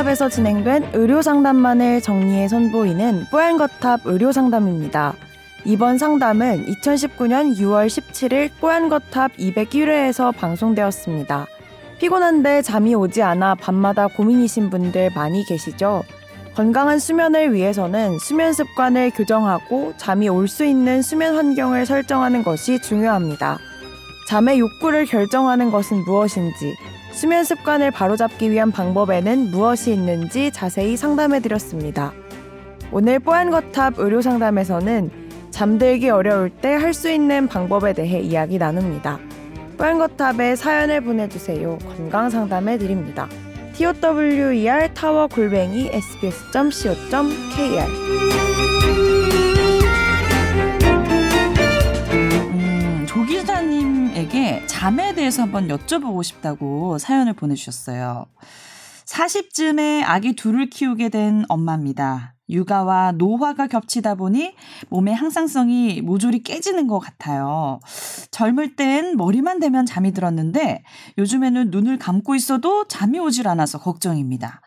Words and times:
뽀얀거탑에서 0.00 0.28
진행된 0.30 0.90
의료상담만을 0.94 2.00
정리해 2.00 2.48
선보이는 2.48 3.26
뽀얀거탑 3.30 4.00
의료상담입니다. 4.04 5.14
이번 5.64 5.98
상담은 5.98 6.64
2019년 6.66 7.56
6월 7.56 7.86
17일 7.86 8.50
뽀얀거탑 8.60 9.36
201회에서 9.36 10.34
방송되었습니다. 10.34 11.46
피곤한데 11.98 12.62
잠이 12.62 12.94
오지 12.94 13.22
않아 13.22 13.56
밤마다 13.56 14.06
고민이신 14.06 14.70
분들 14.70 15.10
많이 15.14 15.44
계시죠? 15.44 16.02
건강한 16.54 16.98
수면을 16.98 17.52
위해서는 17.52 18.18
수면 18.18 18.52
습관을 18.54 19.10
교정하고 19.10 19.94
잠이 19.98 20.28
올 20.28 20.48
수 20.48 20.64
있는 20.64 21.02
수면 21.02 21.36
환경을 21.36 21.84
설정하는 21.84 22.42
것이 22.42 22.80
중요합니다. 22.80 23.58
잠의 24.28 24.60
욕구를 24.60 25.04
결정하는 25.04 25.70
것은 25.70 26.04
무엇인지, 26.04 26.74
수면 27.12 27.44
습관을 27.44 27.90
바로잡기 27.90 28.50
위한 28.50 28.70
방법에는 28.70 29.50
무엇이 29.50 29.92
있는지 29.92 30.50
자세히 30.52 30.96
상담해 30.96 31.40
드렸습니다. 31.40 32.12
오늘 32.92 33.18
뽀얀거탑 33.18 33.98
의료상담에서는 33.98 35.10
잠들기 35.50 36.08
어려울 36.10 36.50
때 36.50 36.74
할 36.74 36.94
수 36.94 37.10
있는 37.10 37.46
방법에 37.48 37.92
대해 37.92 38.20
이야기 38.20 38.58
나눕니다. 38.58 39.18
뽀얀거탑에 39.78 40.56
사연을 40.56 41.00
보내주세요. 41.02 41.78
건강상담해 41.78 42.78
드립니다. 42.78 43.28
tower 44.94 45.28
골뱅이 45.28 45.88
sbs.co.kr 45.92 47.86
잠에 54.66 55.14
대해서 55.14 55.42
한번 55.42 55.68
여쭤보고 55.68 56.22
싶다고 56.22 56.98
사연을 56.98 57.34
보내주셨어요. 57.34 58.26
40쯤에 59.04 60.02
아기 60.04 60.34
둘을 60.34 60.70
키우게 60.70 61.08
된 61.08 61.44
엄마입니다. 61.48 62.34
육아와 62.48 63.12
노화가 63.12 63.68
겹치다 63.68 64.16
보니 64.16 64.54
몸의 64.88 65.14
항상성이 65.14 66.00
모조리 66.00 66.42
깨지는 66.42 66.86
것 66.86 66.98
같아요. 66.98 67.80
젊을 68.30 68.76
땐 68.76 69.16
머리만 69.16 69.60
대면 69.60 69.86
잠이 69.86 70.12
들었는데 70.12 70.82
요즘에는 71.18 71.70
눈을 71.70 71.98
감고 71.98 72.34
있어도 72.34 72.86
잠이 72.88 73.18
오질 73.18 73.48
않아서 73.48 73.78
걱정입니다. 73.78 74.60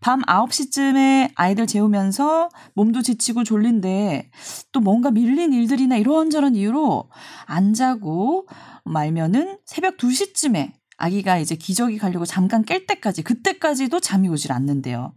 밤 0.00 0.22
9시쯤에 0.22 1.32
아이들 1.34 1.66
재우면서 1.66 2.48
몸도 2.74 3.02
지치고 3.02 3.44
졸린데 3.44 4.30
또 4.72 4.80
뭔가 4.80 5.10
밀린 5.10 5.52
일들이나 5.52 5.96
이런저런 5.96 6.54
이유로 6.54 7.10
안 7.46 7.74
자고 7.74 8.46
말면은 8.84 9.58
새벽 9.64 9.96
2시쯤에 9.96 10.77
아기가 11.00 11.38
이제 11.38 11.54
기저귀 11.54 11.96
가려고 11.98 12.26
잠깐 12.26 12.64
깰 12.64 12.86
때까지 12.86 13.22
그때까지도 13.22 14.00
잠이 14.00 14.28
오질 14.28 14.52
않는데요. 14.52 15.12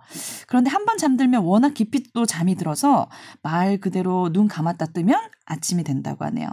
그런데 0.48 0.70
한 0.70 0.86
번 0.86 0.98
잠들면 0.98 1.44
워낙 1.44 1.74
깊이 1.74 2.04
또 2.14 2.26
잠이 2.26 2.56
들어서 2.56 3.08
말 3.44 3.80
그대로 3.80 4.32
눈 4.32 4.48
감았다 4.48 4.88
뜨면 4.88 5.20
아침이 5.46 5.84
된다고 5.84 6.24
하네요. 6.26 6.48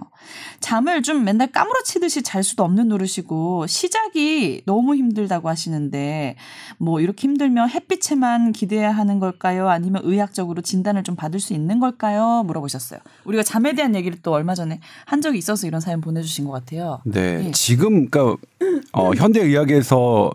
잠을 0.60 1.02
좀 1.02 1.24
맨날 1.24 1.50
까무러치듯이 1.52 2.22
잘 2.22 2.42
수도 2.42 2.62
없는 2.64 2.88
노릇이고 2.88 3.66
시작이 3.66 4.62
너무 4.66 4.96
힘들다고 4.96 5.48
하시는데 5.48 6.36
뭐 6.78 7.00
이렇게 7.00 7.22
힘들면 7.28 7.70
햇빛에만 7.70 8.52
기대야 8.52 8.90
하는 8.90 9.18
걸까요? 9.18 9.68
아니면 9.68 10.02
의학적으로 10.04 10.60
진단을 10.62 11.04
좀 11.04 11.16
받을 11.16 11.38
수 11.40 11.52
있는 11.54 11.78
걸까요? 11.78 12.42
물어보셨어요. 12.46 13.00
우리가 13.24 13.42
잠에 13.42 13.74
대한 13.74 13.94
얘기를 13.94 14.18
또 14.22 14.32
얼마 14.32 14.54
전에 14.54 14.80
한 15.06 15.20
적이 15.20 15.38
있어서 15.38 15.66
이런 15.66 15.80
사연 15.80 16.00
보내주신 16.00 16.44
것 16.44 16.52
같아요. 16.52 17.00
네, 17.04 17.46
예. 17.46 17.50
지금 17.52 18.08
그러니까 18.10 18.36
어, 18.92 19.12
현대 19.14 19.42
의학에서 19.42 20.30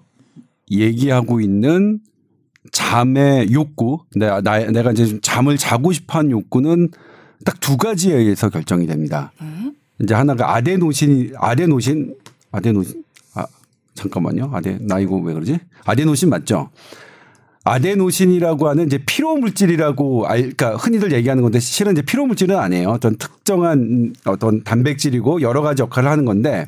얘기하고 0.72 1.42
있는 1.42 2.00
잠의 2.72 3.52
욕구, 3.52 4.00
내가, 4.16 4.42
나, 4.42 4.60
내가 4.60 4.92
이제 4.92 5.06
좀 5.06 5.20
잠을 5.22 5.58
자고 5.58 5.92
싶어하는 5.92 6.32
욕구는 6.32 6.90
딱 7.46 7.60
두 7.60 7.78
가지에 7.78 8.16
의해서 8.16 8.50
결정이 8.50 8.88
됩니다. 8.88 9.32
네. 9.42 9.74
이제 10.02 10.14
하나가 10.14 10.56
아데노신, 10.56 11.34
아데노신, 11.38 12.16
아데노신, 12.52 13.04
아 13.36 13.46
잠깐만요, 13.96 14.50
아데 14.54 14.78
나 14.82 15.00
이거 15.00 15.16
왜 15.18 15.34
그러지? 15.34 15.60
아데노신 15.86 16.30
맞죠? 16.30 16.70
아데노신이라고 17.66 18.68
하는 18.68 18.86
이제 18.88 19.00
피로 19.06 19.36
물질이라고 19.38 20.28
알, 20.28 20.40
그러니까 20.40 20.76
흔히들 20.76 21.14
얘기하는 21.14 21.42
건데 21.44 21.60
실은 21.60 21.94
이제 21.94 22.02
피로 22.02 22.26
물질은 22.26 22.58
아니에요. 22.58 22.90
어떤 22.90 23.16
특정한 23.18 24.14
어떤 24.26 24.64
단백질이고 24.64 25.42
여러 25.42 25.62
가지 25.62 25.82
역할을 25.82 26.10
하는 26.10 26.26
건데 26.26 26.68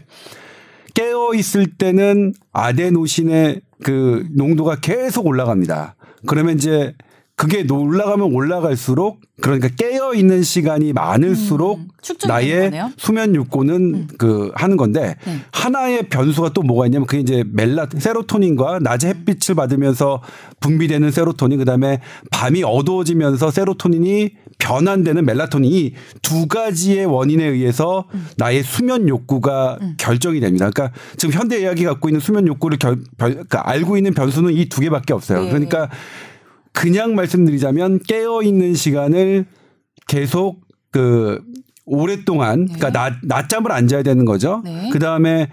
깨어 0.95 1.35
있을 1.35 1.67
때는 1.77 2.33
아데노신의 2.51 3.61
그 3.83 4.25
농도가 4.31 4.75
계속 4.75 5.27
올라갑니다. 5.27 5.95
그러면 6.25 6.55
이제 6.55 6.93
그게 7.37 7.65
올라가면 7.69 8.33
올라갈수록 8.33 9.19
그러니까 9.41 9.67
깨어 9.67 10.13
있는 10.13 10.41
시간이 10.41 10.93
많을수록 10.93 11.79
음, 11.79 11.87
나의 12.27 12.69
거네요? 12.71 12.91
수면 12.95 13.35
욕구는 13.35 14.07
그 14.17 14.51
하는 14.55 14.77
건데 14.77 15.17
네. 15.25 15.39
하나의 15.51 16.07
변수가 16.07 16.53
또 16.53 16.61
뭐가 16.61 16.85
있냐면 16.85 17.05
그게 17.05 17.19
이제 17.19 17.43
멜라 17.51 17.87
세로토닌과 17.97 18.79
낮에 18.79 19.09
햇빛을 19.09 19.55
받으면서 19.55 20.21
분비되는 20.61 21.11
세로토닌 21.11 21.59
그다음에 21.59 21.99
밤이 22.31 22.63
어두워지면서 22.63 23.51
세로토닌이 23.51 24.31
변환되는 24.59 25.25
멜라토닌 25.25 25.71
이 25.71 25.93
두 26.21 26.47
가지의 26.47 27.05
원인에 27.05 27.43
의해서 27.45 28.05
나의 28.37 28.63
수면 28.63 29.07
욕구가 29.07 29.77
결정이 29.97 30.39
됩니다. 30.39 30.69
그러니까 30.69 30.97
지금 31.17 31.33
현대 31.35 31.57
의학이 31.57 31.83
갖고 31.83 32.09
있는 32.09 32.19
수면 32.19 32.47
욕구를 32.47 32.77
결, 32.79 32.97
별- 33.17 33.31
그러니까 33.33 33.69
알고 33.69 33.97
있는 33.97 34.13
변수는 34.13 34.53
이 34.53 34.65
두 34.69 34.81
개밖에 34.81 35.13
없어요. 35.13 35.43
네. 35.43 35.49
그러니까 35.49 35.89
그냥 36.73 37.15
말씀드리자면 37.15 37.99
깨어 38.07 38.41
있는 38.43 38.73
시간을 38.73 39.45
계속 40.07 40.61
그 40.91 41.41
오랫동안 41.85 42.65
그러니까 42.65 42.91
낮 42.91 43.13
낮잠을 43.23 43.71
안 43.71 43.87
자야 43.87 44.01
되는 44.03 44.25
거죠. 44.25 44.61
네. 44.65 44.89
그 44.91 44.97
다음에 44.99 45.49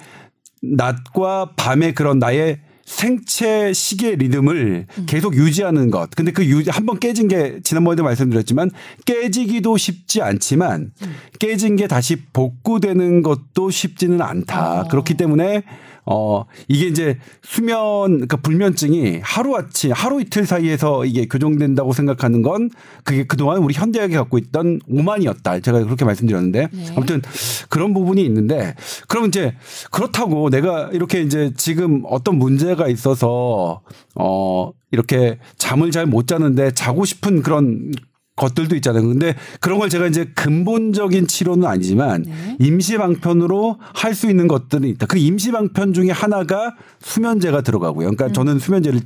낮과 0.62 1.52
밤의 1.56 1.94
그런 1.94 2.18
나의 2.18 2.60
생체 2.84 3.72
시계 3.72 4.16
리듬을 4.16 4.86
음. 4.98 5.06
계속 5.06 5.34
유지하는 5.36 5.90
것. 5.90 6.10
근데 6.10 6.32
그 6.32 6.44
유지 6.44 6.70
한 6.70 6.86
번 6.86 6.98
깨진 6.98 7.28
게 7.28 7.60
지난번에도 7.62 8.02
말씀드렸지만 8.02 8.70
깨지기도 9.04 9.76
쉽지 9.76 10.20
않지만 10.22 10.90
음. 11.02 11.14
깨진 11.38 11.76
게 11.76 11.86
다시 11.86 12.16
복구되는 12.32 13.22
것도 13.22 13.70
쉽지는 13.70 14.20
않다. 14.20 14.80
어. 14.82 14.88
그렇기 14.88 15.14
때문에 15.14 15.62
어 16.04 16.44
이게 16.66 16.86
이제 16.86 17.18
수면 17.42 17.72
그러니까 18.12 18.36
불면증이 18.38 19.20
하루 19.22 19.56
아침 19.56 19.92
하루 19.92 20.20
이틀 20.20 20.46
사이에서 20.46 21.04
이게 21.04 21.26
교정된다고 21.26 21.92
생각하는 21.92 22.42
건 22.42 22.70
그게 23.04 23.24
그동안 23.24 23.58
우리 23.58 23.72
현대학이 23.74 24.14
갖고 24.14 24.38
있던 24.38 24.80
오만이었다. 24.88 25.60
제가 25.60 25.84
그렇게 25.84 26.04
말씀드렸는데 26.04 26.68
네. 26.72 26.86
아무튼 26.96 27.22
그런 27.68 27.94
부분이 27.94 28.24
있는데 28.24 28.74
그럼 29.06 29.26
이제 29.26 29.54
그렇다고 29.92 30.50
내가 30.50 30.90
이렇게 30.92 31.20
이제 31.22 31.52
지금 31.56 32.02
어떤 32.06 32.36
문제가 32.38 32.88
있어서 32.88 33.82
어 34.16 34.72
이렇게 34.90 35.38
잠을 35.56 35.90
잘 35.90 36.06
못 36.06 36.26
자는데 36.26 36.72
자고 36.72 37.04
싶은 37.04 37.42
그런 37.42 37.92
것들도 38.36 38.74
있잖아요. 38.76 39.06
근데 39.06 39.34
그런 39.60 39.78
걸 39.78 39.90
제가 39.90 40.06
이제 40.06 40.24
근본적인 40.34 41.26
치료는 41.26 41.66
아니지만 41.68 42.22
네. 42.22 42.56
임시 42.60 42.96
방편으로 42.96 43.78
할 43.94 44.14
수 44.14 44.28
있는 44.28 44.46
것들은 44.48 44.88
있다. 44.88 45.06
그 45.06 45.18
임시 45.18 45.52
방편 45.52 45.92
중에 45.94 46.10
하나가 46.10 46.74
수면제가 47.00 47.62
들어가고요. 47.62 48.10
그러니까 48.10 48.26
음. 48.26 48.32
저는 48.32 48.58
수면제를 48.58 49.00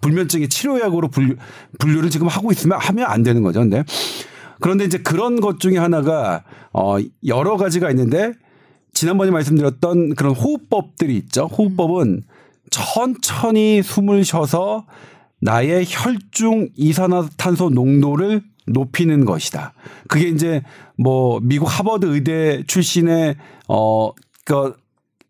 불면증의 0.00 0.48
치료약으로 0.48 1.08
분류, 1.08 1.36
분류를 1.78 2.10
지금 2.10 2.28
하고 2.28 2.52
있으면 2.52 2.78
하면 2.80 3.06
안 3.06 3.22
되는 3.22 3.42
거죠. 3.42 3.60
근데 3.60 3.84
그런데 4.60 4.84
이제 4.84 4.98
그런 4.98 5.40
것 5.40 5.60
중에 5.60 5.78
하나가 5.78 6.44
어 6.72 6.96
여러 7.26 7.56
가지가 7.56 7.90
있는데 7.90 8.32
지난번에 8.94 9.30
말씀드렸던 9.30 10.14
그런 10.14 10.34
호흡법들이 10.34 11.16
있죠. 11.16 11.46
호흡법은 11.46 12.22
천천히 12.70 13.82
숨을 13.82 14.24
쉬어서 14.24 14.86
나의 15.40 15.84
혈중 15.86 16.70
이산화탄소 16.76 17.70
농도를 17.70 18.42
높이는 18.66 19.24
것이다. 19.24 19.72
그게 20.08 20.28
이제 20.28 20.62
뭐 20.96 21.40
미국 21.42 21.66
하버드 21.66 22.06
의대 22.06 22.62
출신의 22.66 23.36
어그 23.68 24.74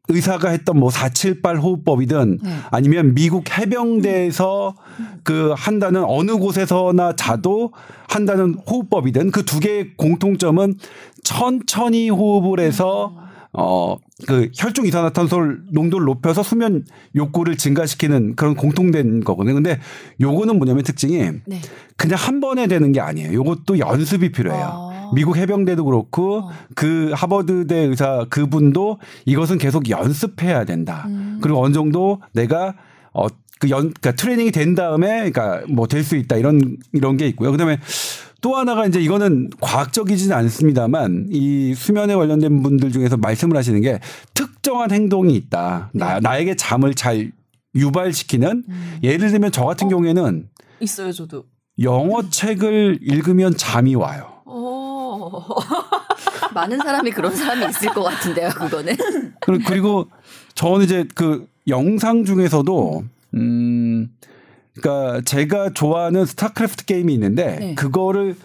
의사가 0.08 0.50
했던 0.50 0.78
뭐 0.78 0.88
478 0.90 1.58
호흡법이든 1.58 2.38
네. 2.42 2.50
아니면 2.70 3.14
미국 3.14 3.50
해병대에서 3.58 4.76
그 5.24 5.52
한다는 5.56 6.04
어느 6.04 6.32
곳에서나 6.36 7.16
자도 7.16 7.72
한다는 8.08 8.54
호흡법이든 8.54 9.32
그 9.32 9.44
두 9.44 9.58
개의 9.58 9.96
공통점은 9.96 10.76
천천히 11.24 12.08
호흡을 12.08 12.60
해서 12.60 13.16
어 13.56 13.96
그 14.26 14.50
혈중 14.54 14.86
이산화탄소 14.86 15.36
농도를 15.72 16.06
높여서 16.06 16.42
수면 16.42 16.86
욕구를 17.14 17.56
증가시키는 17.56 18.34
그런 18.34 18.54
공통된 18.54 19.20
거거든요. 19.24 19.54
근데 19.54 19.78
요거는 20.22 20.56
뭐냐면 20.56 20.84
특징이 20.84 21.18
네. 21.44 21.60
그냥 21.98 22.18
한 22.18 22.40
번에 22.40 22.66
되는 22.66 22.92
게 22.92 23.00
아니에요. 23.00 23.34
요것도 23.34 23.78
연습이 23.78 24.32
필요해요. 24.32 24.64
아. 24.64 25.10
미국 25.14 25.36
해병대도 25.36 25.84
그렇고 25.84 26.38
어. 26.38 26.50
그 26.74 27.12
하버드대 27.14 27.76
의사 27.76 28.24
그분도 28.30 28.98
이것은 29.26 29.58
계속 29.58 29.90
연습해야 29.90 30.64
된다. 30.64 31.04
음. 31.08 31.38
그리고 31.42 31.62
어느 31.62 31.74
정도 31.74 32.22
내가 32.32 32.74
어 33.12 33.26
그 33.58 33.70
연, 33.70 33.92
그러니까 33.94 34.12
트레이닝이 34.12 34.50
된 34.50 34.74
다음에, 34.74 35.30
그러니까 35.30 35.62
뭐 35.68 35.86
될 35.86 36.02
수 36.02 36.16
있다 36.16 36.36
이런 36.36 36.76
이런 36.92 37.16
게 37.16 37.26
있고요. 37.28 37.50
그다음에 37.52 37.78
또 38.40 38.56
하나가 38.56 38.86
이제 38.86 39.00
이거는 39.00 39.50
과학적이지는 39.60 40.36
않습니다만 40.36 41.28
이 41.30 41.74
수면에 41.74 42.14
관련된 42.14 42.62
분들 42.62 42.92
중에서 42.92 43.16
말씀을 43.16 43.56
하시는 43.56 43.80
게 43.80 44.00
특정한 44.34 44.90
행동이 44.90 45.34
있다. 45.34 45.90
나, 45.92 46.20
나에게 46.20 46.56
잠을 46.56 46.94
잘 46.94 47.32
유발시키는 47.74 48.64
예를 49.02 49.30
들면 49.30 49.52
저 49.52 49.64
같은 49.64 49.88
경우에는 49.88 50.48
있어요, 50.80 51.12
저도. 51.12 51.44
영어 51.80 52.28
책을 52.28 52.98
읽으면 53.02 53.56
잠이 53.56 53.94
와요. 53.94 54.32
오. 54.46 55.42
많은 56.54 56.78
사람이 56.78 57.10
그런 57.10 57.34
사람이 57.34 57.70
있을 57.70 57.88
것 57.90 58.02
같은데요, 58.02 58.48
그거는. 58.50 58.96
그리고 59.66 60.08
저는 60.54 60.84
이제 60.84 61.04
그 61.14 61.46
영상 61.68 62.24
중에서도 62.24 63.04
음 63.34 64.08
그러니까 64.80 65.20
제가 65.24 65.70
좋아하는 65.74 66.26
스타크래프트 66.26 66.84
게임이 66.84 67.12
있는데 67.14 67.56
네. 67.58 67.74
그거를 67.74 68.36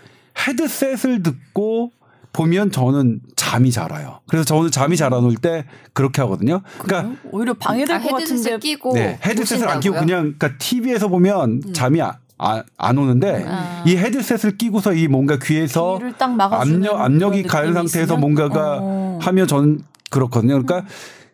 헤드셋을 0.48 1.24
듣고 1.24 1.92
보면 2.34 2.72
저는 2.72 3.20
잠이 3.36 3.72
잘 3.72 3.92
와요. 3.92 4.20
그래서 4.28 4.46
저는 4.46 4.72
잠이 4.72 4.96
잘 4.96 5.14
안 5.14 5.26
올 5.26 5.36
때 5.36 5.66
그렇게 5.94 6.22
하거든요. 6.22 6.62
그러니까 6.80 7.14
오히려 7.32 7.54
방해될 7.54 7.98
아, 7.98 8.00
것 8.00 8.10
같은데. 8.12 8.34
헤드셋 8.34 8.60
끼고 8.62 8.94
네, 8.94 9.20
헤드셋을 9.26 9.68
안 9.68 9.80
끼고 9.82 9.96
보신다고요? 9.96 10.00
그냥 10.00 10.36
그러니까 10.38 10.58
TV에서 10.58 11.10
보면 11.10 11.62
잠이 11.74 12.02
아, 12.02 12.18
아, 12.38 12.64
안 12.78 12.98
오는데 12.98 13.46
아. 13.48 13.84
이 13.86 13.98
헤드셋을 13.98 14.58
끼고서 14.58 14.94
이 14.94 15.10
뭔가 15.10 15.38
귀에서 15.44 16.00
압력 16.50 17.02
압력이 17.02 17.44
가는 17.44 17.74
상태에서 17.74 18.04
있으면? 18.14 18.22
뭔가가 18.22 18.78
어. 18.82 19.20
하면 19.22 19.48
저는 19.48 19.82
그렇거든요. 20.10 20.62
그러니까 20.64 20.88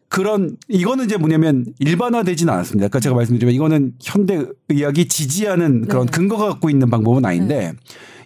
그런 0.10 0.56
이거는 0.70 1.06
이제 1.06 1.18
뭐냐면 1.18 1.66
일반화되지는 1.80 2.54
않았습니다. 2.54 2.86
아까 2.88 3.00
제가 3.00 3.16
말씀드리면 3.16 3.54
이거는 3.54 3.94
현대 4.02 4.46
의학이 4.70 5.08
지지하는 5.08 5.88
그런 5.88 6.06
네. 6.06 6.12
근거가 6.12 6.48
갖고 6.48 6.70
있는 6.70 6.90
방법은 6.90 7.26
아닌데 7.26 7.74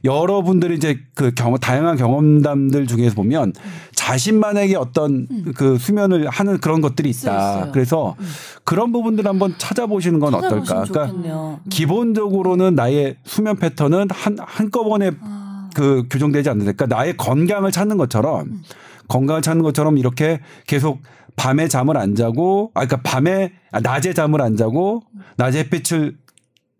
여러분들이 0.03 0.75
이제 0.75 0.99
그 1.15 1.31
경험 1.33 1.57
다양한 1.59 1.97
경험담들 1.97 2.87
중에서 2.87 3.15
보면 3.15 3.53
자신만에게 3.93 4.75
어떤 4.75 5.27
그 5.55 5.77
수면을 5.77 6.27
하는 6.27 6.59
그런 6.59 6.81
것들이 6.81 7.09
음. 7.09 7.11
있다. 7.11 7.17
있어요. 7.19 7.71
그래서 7.71 8.15
그런 8.63 8.91
부분들 8.91 9.27
한번 9.27 9.55
찾아보시는 9.57 10.19
건 10.19 10.33
어떨까? 10.35 10.83
그러니까 10.85 11.07
좋겠네요. 11.07 11.59
기본적으로는 11.69 12.75
나의 12.75 13.17
수면 13.25 13.57
패턴은 13.57 14.07
한 14.11 14.37
한꺼번에 14.39 15.11
아. 15.21 15.69
그 15.75 16.03
규정되지 16.09 16.49
않는다. 16.49 16.71
그러니까 16.71 16.95
나의 16.95 17.15
건강을 17.17 17.71
찾는 17.71 17.97
것처럼 17.97 18.41
음. 18.47 18.63
건강을 19.07 19.41
찾는 19.41 19.63
것처럼 19.63 19.97
이렇게 19.97 20.39
계속 20.67 21.01
밤에 21.35 21.67
잠을 21.67 21.97
안 21.97 22.15
자고 22.15 22.71
아 22.73 22.85
그러니까 22.85 23.09
밤에 23.09 23.53
아, 23.71 23.79
낮에 23.79 24.13
잠을 24.13 24.41
안 24.41 24.55
자고 24.55 25.01
낮에 25.37 25.59
햇빛을 25.59 26.17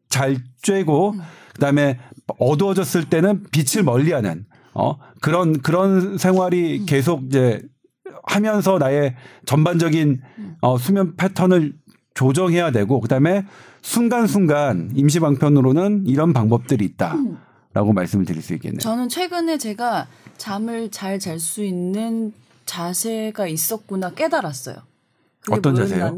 잘 0.10 0.38
쬐고 0.64 1.16
음. 1.16 1.22
그다음에 1.54 2.00
어두워졌을 2.40 3.06
때는 3.10 3.44
빛을 3.52 3.84
멀리하는 3.84 4.46
어 4.74 4.98
그런 5.22 5.62
그런 5.62 6.14
음. 6.14 6.18
생활이 6.18 6.86
계속 6.86 7.24
이제 7.26 7.62
하면서 8.24 8.78
나의 8.78 9.16
전반적인 9.46 10.22
음. 10.38 10.56
어 10.62 10.78
수면 10.78 11.16
패턴을 11.16 11.74
조정해야 12.14 12.72
되고 12.72 13.00
그다음에 13.00 13.46
순간순간 13.82 14.92
임시방편으로는 14.96 16.04
이런 16.08 16.34
방법들이 16.34 16.86
있다 16.86 17.16
라고 17.74 17.94
말씀을 17.94 18.26
드릴 18.26 18.42
수 18.42 18.54
있겠네요. 18.54 18.80
저는 18.80 19.08
최근에 19.10 19.58
제가 19.58 20.08
잠을 20.38 20.90
잘 20.92 21.20
잘 21.20 21.40
수 21.40 21.64
있는 21.64 22.34
자세가 22.72 23.48
있었구나 23.48 24.12
깨달았어요. 24.12 24.78
그게 25.42 25.58
어떤 25.58 25.76
자세요? 25.76 26.16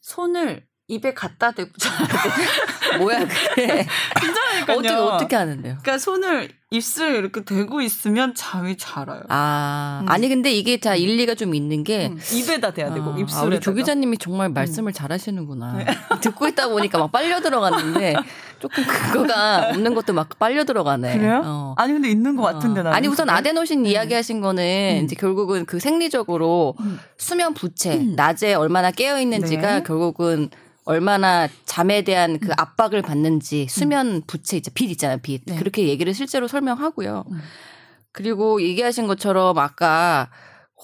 손을 0.00 0.66
입에 0.88 1.14
갖다 1.14 1.52
대고 1.52 1.70
자야 1.78 1.96
돼. 1.98 2.98
뭐야 2.98 3.20
그게? 3.20 3.86
괜찮으니까요. 4.20 4.76
어떻게 4.78 4.94
어떻게 4.94 5.36
하는데요? 5.36 5.78
그러니까 5.80 5.98
손을 5.98 6.50
입술 6.74 7.14
이렇게 7.14 7.44
대고 7.44 7.80
있으면 7.80 8.34
잠이 8.34 8.76
잘 8.76 9.08
와요. 9.08 9.22
아 9.28 10.00
음. 10.02 10.08
아니 10.08 10.28
근데 10.28 10.52
이게 10.52 10.76
다 10.76 10.96
일리가 10.96 11.36
좀 11.36 11.54
있는 11.54 11.84
게 11.84 12.08
음, 12.08 12.18
입에다 12.32 12.72
대야 12.72 12.92
되고 12.92 13.12
아, 13.12 13.18
입술에 13.18 13.46
우리 13.46 13.60
조 13.60 13.72
기자님이 13.72 14.18
정말 14.18 14.48
말씀을 14.48 14.92
잘하시는구나. 14.92 15.78
듣고 16.20 16.48
있다 16.48 16.68
보니까 16.68 16.98
막 16.98 17.12
빨려 17.12 17.40
들어갔는데 17.40 18.16
조금 18.58 18.84
그거가 18.84 19.70
없는 19.70 19.94
것도 19.94 20.12
막 20.12 20.36
빨려 20.38 20.64
들어가네. 20.64 21.18
그래요? 21.18 21.42
어. 21.44 21.74
아니 21.76 21.92
근데 21.92 22.10
있는 22.10 22.34
것 22.34 22.42
같은데 22.42 22.80
어. 22.80 22.82
나는. 22.84 22.96
아니 22.96 23.06
우선 23.06 23.30
아데노신 23.30 23.86
이야기하신 23.86 24.40
거는 24.40 24.98
음. 25.00 25.04
이제 25.04 25.14
결국은 25.14 25.66
그 25.66 25.78
생리적으로 25.78 26.74
음. 26.80 26.98
수면 27.18 27.54
부채 27.54 27.94
음. 27.94 28.14
낮에 28.16 28.54
얼마나 28.54 28.90
깨어 28.90 29.20
있는지가 29.20 29.74
네. 29.74 29.82
결국은 29.84 30.50
얼마나 30.84 31.48
잠에 31.64 32.02
대한 32.02 32.38
그 32.38 32.52
압박을 32.56 33.02
받는지 33.02 33.66
수면 33.68 34.22
부채 34.26 34.56
이제 34.56 34.70
빛 34.74 34.90
있잖아요 34.90 35.18
빛 35.22 35.42
네. 35.46 35.56
그렇게 35.56 35.88
얘기를 35.88 36.12
실제로 36.14 36.46
설명하고요. 36.46 37.24
음. 37.30 37.40
그리고 38.12 38.62
얘기하신 38.62 39.06
것처럼 39.06 39.58
아까 39.58 40.30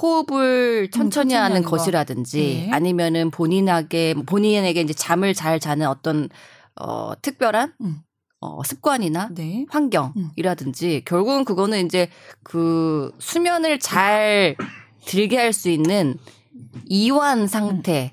호흡을 0.00 0.90
천천히 0.90 1.30
천천히 1.30 1.34
하는. 1.34 1.62
것이라든지 1.62 2.66
네. 2.66 2.70
아니면은 2.72 3.30
본인에게 3.30 4.14
본인에게 4.26 4.80
이제 4.80 4.94
잠을 4.94 5.34
잘 5.34 5.60
자는 5.60 5.86
어떤 5.86 6.28
어 6.76 7.12
특별한 7.20 7.74
음. 7.82 7.98
어 8.40 8.62
습관이나 8.64 9.28
네. 9.32 9.66
환경이라든지 9.68 11.02
결국은 11.04 11.44
그거는 11.44 11.84
이제 11.84 12.08
그 12.42 13.12
수면을 13.18 13.78
잘 13.78 14.56
들게 15.04 15.36
할 15.36 15.52
수 15.52 15.68
있는 15.68 16.16
이완 16.86 17.46
상태. 17.46 18.12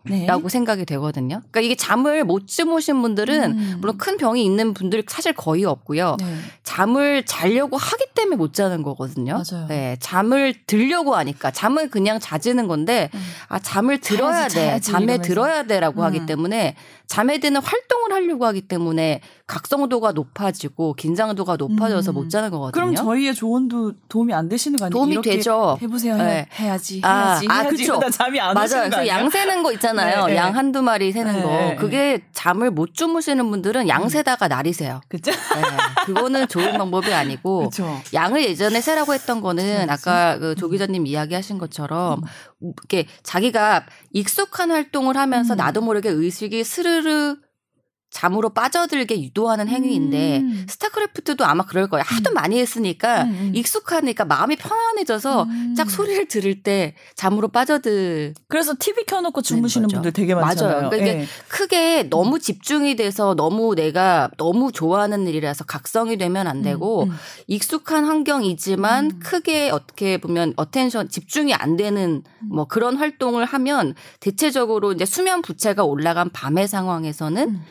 어? 0.00 0.10
네. 0.10 0.26
라고 0.26 0.48
생각이 0.48 0.84
되거든요. 0.86 1.42
그러니까 1.50 1.60
이게 1.60 1.74
잠을 1.74 2.24
못 2.24 2.46
주무신 2.46 3.02
분들은 3.02 3.52
음. 3.52 3.76
물론 3.80 3.98
큰 3.98 4.16
병이 4.16 4.44
있는 4.44 4.74
분들 4.74 5.04
사실 5.06 5.32
거의 5.32 5.64
없고요. 5.64 6.16
네. 6.20 6.36
잠을 6.62 7.24
자려고 7.24 7.76
하기 7.76 8.06
때문에 8.30 8.36
못 8.36 8.54
자는 8.54 8.82
거거든요. 8.82 9.42
맞아요. 9.50 9.66
네, 9.68 9.96
잠을 10.00 10.54
들려고 10.66 11.14
하니까 11.16 11.50
잠은 11.50 11.90
그냥 11.90 12.18
자지는 12.20 12.68
건데 12.68 13.10
음. 13.14 13.20
아 13.48 13.58
잠을 13.58 13.98
들어야 13.98 14.48
자야지, 14.48 14.54
돼, 14.54 14.66
자야지 14.66 14.92
잠에 14.92 15.04
이러면서. 15.04 15.22
들어야 15.28 15.62
돼라고 15.64 16.00
음. 16.02 16.04
하기 16.06 16.26
때문에 16.26 16.76
잠에 17.06 17.38
드는 17.38 17.60
활동을 17.60 18.12
하려고 18.12 18.46
하기 18.46 18.62
때문에 18.62 19.20
각성도가 19.48 20.12
높아지고 20.12 20.94
긴장도가 20.94 21.56
높아져서 21.56 22.12
음. 22.12 22.14
못 22.14 22.30
자는 22.30 22.50
거거든요. 22.50 22.70
그럼 22.72 22.94
저희의 22.94 23.34
조언도 23.34 23.92
도움이 24.08 24.32
안 24.32 24.48
되시는 24.48 24.78
거 24.78 24.84
아니에요? 24.86 24.92
도움이 24.94 25.22
되죠. 25.22 25.76
해보세요. 25.82 26.16
네. 26.16 26.46
해야지. 26.58 27.00
아, 27.02 27.30
해야지. 27.40 27.46
아, 27.48 27.60
해야지. 27.62 27.76
그쵸. 27.84 28.00
잠이 28.10 28.38
안 28.40 28.54
맞아요. 28.54 28.88
그래서? 28.88 29.06
양 29.08 29.28
세는 29.28 29.64
거 29.64 29.72
있잖아요. 29.72 30.26
네, 30.26 30.32
네. 30.34 30.36
양 30.38 30.54
한두 30.56 30.82
마리 30.82 31.10
세는 31.10 31.32
네, 31.34 31.42
거. 31.42 31.48
네. 31.48 31.76
그게 31.76 32.20
잠을 32.32 32.70
못 32.70 32.94
주무시는 32.94 33.50
분들은 33.50 33.88
양 33.88 34.08
세다가 34.08 34.46
날이세요. 34.46 35.00
그죠? 35.08 35.32
네, 35.32 35.36
그거는 36.06 36.46
좋은 36.46 36.78
방법이 36.78 37.12
아니고 37.12 37.70
그렇죠. 37.70 38.00
양을 38.20 38.44
예전에 38.44 38.80
세라고 38.80 39.14
했던 39.14 39.40
거는 39.40 39.86
그치. 39.86 39.90
아까 39.90 40.38
그조 40.38 40.68
기자님 40.68 41.06
이야기하신 41.06 41.58
것처럼 41.58 42.20
이렇게 42.60 43.06
자기가 43.22 43.86
익숙한 44.12 44.70
활동을 44.70 45.16
하면서 45.16 45.54
음. 45.54 45.56
나도 45.56 45.80
모르게 45.80 46.10
의식이 46.10 46.62
스르르 46.64 47.36
잠으로 48.10 48.50
빠져들게 48.50 49.22
유도하는 49.22 49.68
행위인데 49.68 50.38
음. 50.38 50.66
스타크래프트도 50.68 51.44
아마 51.44 51.64
그럴 51.64 51.88
거예요. 51.88 52.02
하도 52.06 52.32
많이 52.32 52.58
했으니까 52.58 53.22
음, 53.22 53.28
음. 53.30 53.52
익숙하니까 53.54 54.24
마음이 54.24 54.56
편안해져서 54.56 55.44
음. 55.44 55.74
딱 55.76 55.88
소리를 55.88 56.26
들을 56.26 56.62
때 56.62 56.94
잠으로 57.14 57.48
빠져들 57.48 58.34
그래서 58.48 58.74
TV 58.78 59.04
켜놓고 59.04 59.42
주무시는 59.42 59.86
거죠. 59.86 59.96
분들 59.96 60.12
되게 60.12 60.34
많잖아요. 60.34 60.76
맞아요. 60.76 60.90
그러니까 60.90 61.10
이게 61.10 61.20
예. 61.20 61.26
크게 61.48 62.02
너무 62.10 62.40
집중이 62.40 62.96
돼서 62.96 63.34
너무 63.34 63.76
내가 63.76 64.28
너무 64.36 64.72
좋아하는 64.72 65.28
일이라서 65.28 65.64
각성이 65.64 66.18
되면 66.18 66.48
안 66.48 66.62
되고 66.62 67.04
음, 67.04 67.10
음. 67.10 67.16
익숙한 67.46 68.04
환경이지만 68.06 69.04
음. 69.04 69.20
크게 69.22 69.70
어떻게 69.70 70.18
보면 70.18 70.54
attention 70.56 71.08
집중이 71.08 71.54
안 71.54 71.76
되는 71.76 72.24
음. 72.42 72.48
뭐 72.50 72.64
그런 72.64 72.96
활동을 72.96 73.44
하면 73.44 73.94
대체적으로 74.18 74.92
이제 74.92 75.04
수면 75.04 75.42
부채가 75.42 75.84
올라간 75.84 76.30
밤의 76.30 76.66
상황에서는 76.66 77.48
음. 77.50 77.62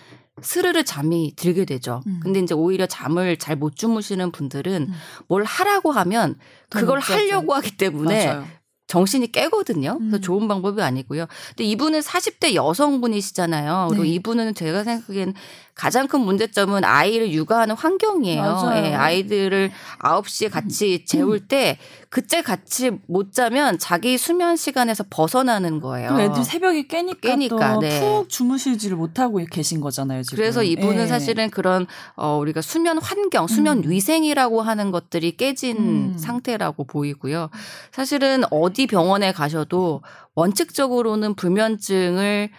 스르르 0.43 0.83
잠이 0.83 1.33
들게 1.35 1.65
되죠. 1.65 2.01
음. 2.07 2.19
근데 2.23 2.39
이제 2.39 2.53
오히려 2.53 2.85
잠을 2.85 3.37
잘 3.37 3.55
못 3.59 3.75
주무시는 3.75 4.31
분들은 4.31 4.87
음. 4.89 4.93
뭘 5.27 5.43
하라고 5.43 5.91
하면 5.91 6.35
그걸. 6.69 6.99
하려고 6.99 7.53
하기 7.55 7.75
때문에 7.77 8.25
맞아요. 8.27 8.47
정신이 8.87 9.31
깨거든요. 9.31 9.97
그래서 9.99 10.17
음. 10.17 10.21
좋은 10.21 10.47
방법이 10.47 10.81
아니고요. 10.81 11.27
근데 11.49 11.63
이분은 11.65 11.99
40대 11.99 12.55
여성분이시잖아요. 12.55 13.87
그리고 13.89 14.03
네. 14.03 14.09
이분은 14.09 14.55
제가 14.55 14.83
생각하기엔 14.83 15.33
가장 15.79 16.09
큰 16.09 16.19
문제점은 16.19 16.83
아이를 16.83 17.31
육아하는 17.31 17.73
환경이에요. 17.73 18.71
예, 18.73 18.93
아이들을 18.93 19.71
9시에 20.01 20.51
같이 20.51 21.05
재울 21.05 21.39
때 21.39 21.77
그때 22.09 22.41
같이 22.41 22.91
못 23.07 23.31
자면 23.31 23.79
자기 23.79 24.17
수면 24.17 24.57
시간에서 24.57 25.05
벗어나는 25.09 25.79
거예요. 25.79 26.09
또 26.09 26.19
애들 26.19 26.43
새벽에 26.43 26.85
깨니까, 26.85 27.19
깨니까, 27.21 27.75
또 27.75 27.79
네. 27.79 27.99
푹 28.01 28.27
주무시지를 28.27 28.97
못하고 28.97 29.39
계신 29.49 29.79
거잖아요. 29.79 30.23
지금. 30.23 30.35
그래서 30.35 30.63
이분은 30.63 31.03
예. 31.03 31.07
사실은 31.07 31.49
그런 31.49 31.87
어 32.17 32.37
우리가 32.39 32.59
수면 32.61 32.97
환경, 32.97 33.47
수면 33.47 33.77
음. 33.85 33.89
위생이라고 33.89 34.61
하는 34.61 34.91
것들이 34.91 35.37
깨진 35.37 35.77
음. 35.77 36.17
상태라고 36.17 36.83
보이고요. 36.83 37.49
사실은 37.93 38.43
어디 38.51 38.85
병원에 38.85 39.31
가셔도 39.31 40.01
원칙적으로는 40.35 41.35
불면증을 41.35 42.49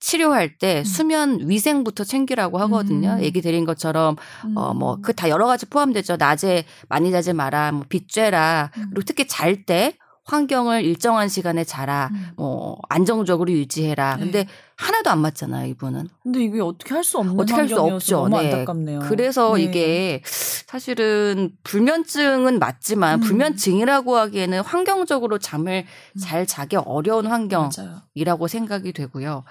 치료할 0.00 0.56
때 0.58 0.82
수면 0.84 1.48
위생부터 1.48 2.04
챙기라고 2.04 2.58
하거든요. 2.60 3.10
음. 3.18 3.22
얘기 3.22 3.40
드린 3.42 3.64
것처럼 3.64 4.16
어뭐 4.56 4.98
그 5.02 5.12
다 5.12 5.28
여러 5.28 5.46
가지 5.46 5.66
포함되죠. 5.66 6.16
낮에 6.16 6.64
많이 6.88 7.10
자지 7.10 7.32
마라, 7.34 7.72
뭐 7.72 7.84
빗쬐라. 7.88 8.70
음. 8.78 8.84
그리고 8.90 9.02
특히 9.06 9.26
잘 9.28 9.64
때 9.66 9.96
환경을 10.30 10.84
일정한 10.84 11.28
시간에 11.28 11.64
자라. 11.64 12.08
음. 12.12 12.30
뭐 12.36 12.78
안정적으로 12.88 13.50
유지해라. 13.52 14.16
네. 14.16 14.22
근데 14.22 14.46
하나도 14.76 15.10
안 15.10 15.18
맞잖아요, 15.20 15.68
이분은. 15.70 16.08
근데 16.22 16.42
이게 16.44 16.60
어떻게 16.60 16.94
할 16.94 17.04
수 17.04 17.18
없는 17.18 17.38
어떻게 17.38 17.52
할 17.54 17.68
수 17.68 17.80
없죠. 17.80 18.28
너무 18.28 18.40
네. 18.40 18.52
안타깝네요. 18.52 19.00
그래서 19.00 19.54
네. 19.56 19.62
이게 19.64 20.22
사실은 20.24 21.50
불면증은 21.64 22.58
맞지만 22.58 23.18
음. 23.18 23.20
불면증이라고 23.20 24.16
하기에는 24.16 24.60
환경적으로 24.62 25.38
잠을 25.38 25.84
잘 26.20 26.46
자기 26.46 26.76
어려운 26.76 27.26
환경 27.26 27.70
맞아요. 27.76 28.02
이라고 28.14 28.46
생각이 28.48 28.92
되고요. 28.92 29.44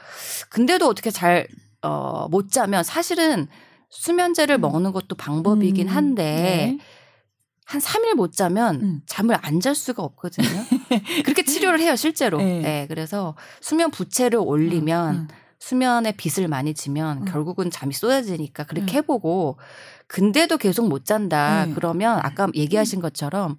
근데도 0.50 0.88
어떻게 0.88 1.12
잘, 1.12 1.48
어, 1.82 2.28
못 2.30 2.52
자면 2.52 2.84
사실은 2.84 3.48
수면제를 3.90 4.56
음. 4.58 4.62
먹는 4.62 4.92
것도 4.92 5.16
방법이긴 5.16 5.90
음, 5.90 5.96
한데 5.96 6.24
네. 6.24 6.78
한 7.70 7.80
3일 7.80 8.16
못 8.16 8.34
자면 8.34 8.82
음. 8.82 9.02
잠을 9.06 9.38
안 9.44 9.60
잘 9.60 9.76
수가 9.76 10.02
없거든요. 10.02 10.48
그렇게 11.24 11.44
치료를 11.44 11.80
해요, 11.82 11.96
실제로. 11.96 12.40
네. 12.40 12.62
네. 12.62 12.86
그래서 12.88 13.36
수면 13.62 13.92
부채를 13.92 14.40
올리면 14.40 15.16
음, 15.16 15.20
음. 15.20 15.28
수면에 15.60 16.14
빚을 16.14 16.48
많이 16.48 16.74
지면 16.74 17.20
음. 17.20 17.26
결국은 17.26 17.70
잠이 17.70 17.94
쏟아지니까 17.94 18.64
그렇게 18.64 18.94
음. 18.94 18.96
해보고 18.98 19.58
근데도 20.08 20.58
계속 20.58 20.88
못 20.88 21.06
잔다. 21.06 21.66
네. 21.66 21.74
그러면 21.76 22.20
아까 22.24 22.48
얘기하신 22.56 23.02
것처럼 23.02 23.56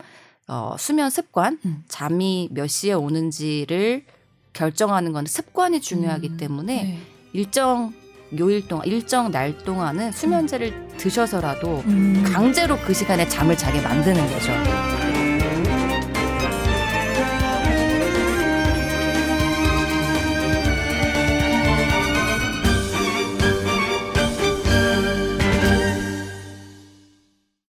어, 0.49 0.75
수면 0.77 1.11
습관, 1.11 1.61
음. 1.65 1.85
잠이 1.87 2.49
몇 2.51 2.67
시에 2.67 2.93
오는지를 2.95 4.07
결정하는 4.55 5.13
건 5.13 5.27
습관이 5.27 5.81
중요하기 5.81 6.31
음, 6.31 6.37
때문에 6.37 6.83
네. 6.83 6.99
일정 7.33 7.93
요일 8.39 8.67
동안 8.67 8.87
일정 8.87 9.31
날 9.31 9.57
동안은 9.59 10.13
수면제를 10.13 10.89
드셔서라도 10.97 11.83
음. 11.87 12.23
강제로 12.33 12.77
그 12.79 12.95
시간에 12.95 13.27
잠을 13.29 13.57
자게 13.57 13.81
만드는 13.81 14.21
거죠. 14.31 15.10